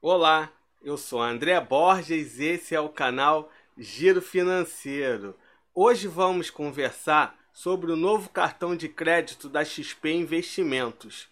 [0.00, 5.34] Olá, eu sou André Borges e esse é o canal Giro Financeiro.
[5.74, 11.26] Hoje vamos conversar sobre o novo cartão de crédito da XP Investimentos.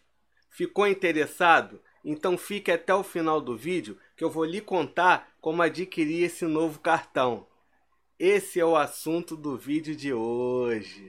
[0.51, 1.81] Ficou interessado?
[2.05, 6.45] Então fique até o final do vídeo que eu vou lhe contar como adquirir esse
[6.45, 7.47] novo cartão.
[8.19, 11.07] Esse é o assunto do vídeo de hoje.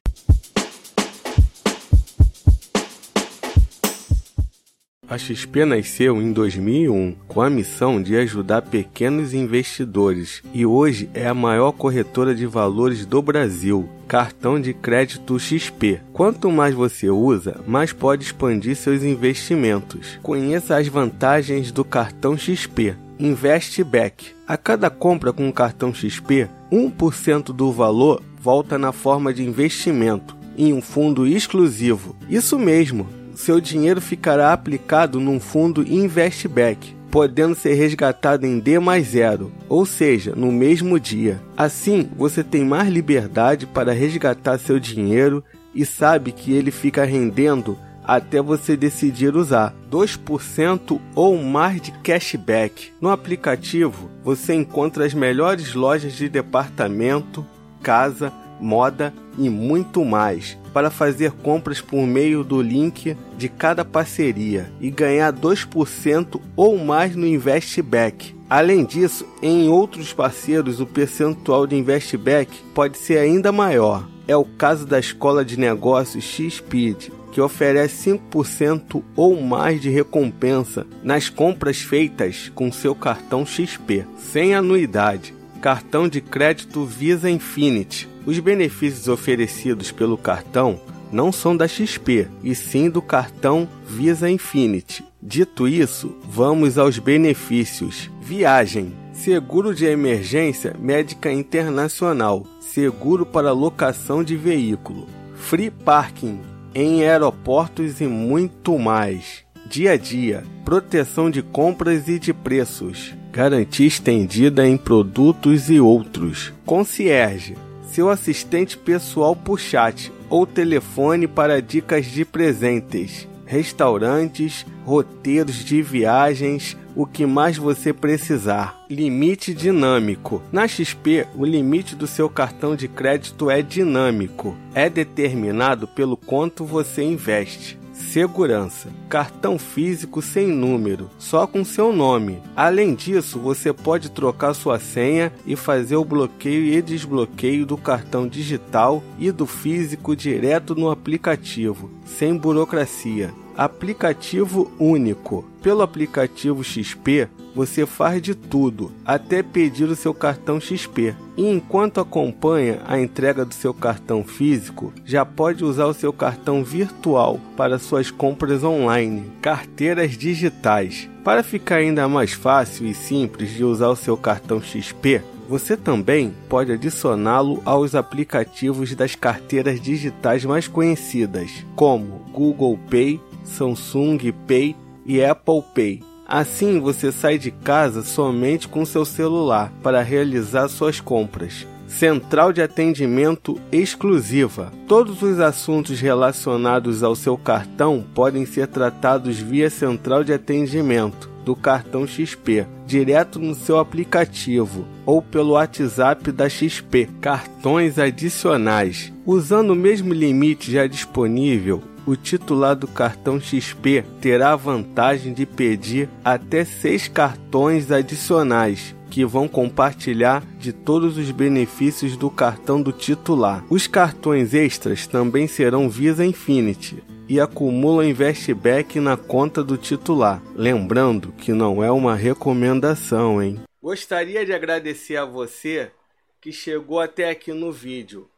[5.10, 11.26] A XP nasceu em 2001 com a missão de ajudar pequenos investidores e hoje é
[11.26, 13.88] a maior corretora de valores do Brasil.
[14.06, 16.02] Cartão de crédito XP.
[16.12, 20.20] Quanto mais você usa, mais pode expandir seus investimentos.
[20.22, 22.94] Conheça as vantagens do cartão XP.
[23.18, 24.36] Investback.
[24.46, 30.36] A cada compra com o cartão XP, 1% do valor volta na forma de investimento
[30.58, 32.16] em um fundo exclusivo.
[32.28, 39.10] Isso mesmo, seu dinheiro ficará aplicado num fundo Investback, podendo ser resgatado em D mais
[39.10, 41.40] zero, ou seja, no mesmo dia.
[41.56, 47.78] Assim, você tem mais liberdade para resgatar seu dinheiro e sabe que ele fica rendendo
[48.04, 52.94] até você decidir usar 2% ou mais de cashback.
[53.00, 57.46] No aplicativo, você encontra as melhores lojas de departamento,
[57.84, 64.72] casa, moda e muito mais para fazer compras por meio do link de cada parceria
[64.80, 68.36] e ganhar 2% ou mais no Investback.
[68.50, 74.08] Além disso, em outros parceiros o percentual de Investback pode ser ainda maior.
[74.28, 80.88] É o caso da Escola de Negócios X-Speed, que oferece 5% ou mais de recompensa
[81.04, 85.37] nas compras feitas com seu cartão XP, sem anuidade.
[85.58, 92.54] Cartão de crédito Visa Infinity os benefícios oferecidos pelo cartão não são da XP, e
[92.54, 95.06] sim do cartão Visa Infinity.
[95.24, 98.12] Dito isso, vamos aos benefícios.
[98.20, 98.92] Viagem.
[99.14, 102.46] Seguro de emergência médica internacional.
[102.60, 105.08] Seguro para locação de veículo.
[105.34, 106.42] Free parking
[106.76, 109.46] em aeroportos e muito mais.
[109.70, 110.46] Dia a dia.
[110.64, 113.14] Proteção de compras e de preços.
[113.34, 116.54] Garantia estendida em produtos e outros.
[116.66, 117.56] Concierge
[117.92, 126.78] seu assistente pessoal por chat ou telefone para dicas de presentes, restaurantes, roteiros de viagens,
[126.96, 128.86] o que mais você precisar.
[128.90, 130.42] Limite dinâmico.
[130.52, 134.56] Na XP, o limite do seu cartão de crédito é dinâmico.
[134.74, 137.77] É determinado pelo quanto você investe.
[137.98, 138.90] Segurança.
[139.10, 142.42] Cartão físico sem número, só com seu nome.
[142.56, 148.28] Além disso, você pode trocar sua senha e fazer o bloqueio e desbloqueio do cartão
[148.28, 153.34] digital e do físico direto no aplicativo, sem burocracia.
[153.58, 155.44] Aplicativo único.
[155.64, 161.16] Pelo aplicativo XP, você faz de tudo, até pedir o seu cartão XP.
[161.36, 166.64] E enquanto acompanha a entrega do seu cartão físico, já pode usar o seu cartão
[166.64, 169.26] virtual para suas compras online.
[169.42, 171.10] Carteiras digitais.
[171.24, 176.34] Para ficar ainda mais fácil e simples de usar o seu cartão XP, você também
[176.50, 184.76] pode adicioná-lo aos aplicativos das carteiras digitais mais conhecidas, como Google Pay, Samsung Pay
[185.06, 186.04] e Apple Pay.
[186.28, 191.66] Assim você sai de casa somente com seu celular para realizar suas compras.
[191.88, 194.74] Central de atendimento exclusiva.
[194.90, 201.56] Todos os assuntos relacionados ao seu cartão podem ser tratados via central de atendimento do
[201.56, 207.10] cartão XP, direto no seu aplicativo ou pelo WhatsApp da XP.
[207.22, 209.14] Cartões adicionais.
[209.26, 215.46] Usando o mesmo limite já disponível, o titular do cartão XP terá a vantagem de
[215.46, 222.92] pedir até seis cartões adicionais que vão compartilhar de todos os benefícios do cartão do
[222.92, 223.64] titular.
[223.70, 230.42] Os cartões extras também serão Visa Infinity e acumulam investback na conta do titular.
[230.56, 233.60] Lembrando que não é uma recomendação, hein?
[233.82, 235.92] Gostaria de agradecer a você
[236.40, 238.30] que chegou até aqui no vídeo.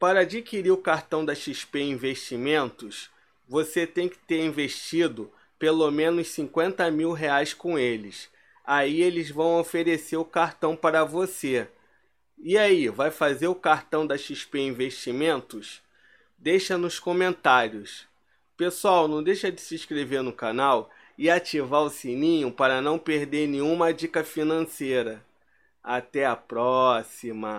[0.00, 3.10] Para adquirir o cartão da XP Investimentos,
[3.46, 8.30] você tem que ter investido pelo menos 50 mil reais com eles.
[8.64, 11.68] Aí eles vão oferecer o cartão para você.
[12.38, 15.82] E aí, vai fazer o cartão da XP Investimentos?
[16.38, 18.08] Deixa nos comentários.
[18.56, 20.88] Pessoal, não deixa de se inscrever no canal
[21.18, 25.22] e ativar o sininho para não perder nenhuma dica financeira.
[25.84, 27.58] Até a próxima!